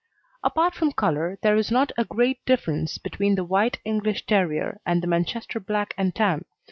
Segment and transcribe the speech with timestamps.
[0.43, 5.03] Apart from colour there is not a great difference between the White English Terrier and
[5.03, 6.43] the Manchester Black and Tan.